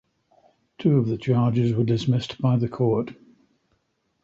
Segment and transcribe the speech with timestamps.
[0.79, 3.13] Two of the charges were dismissed by the Court.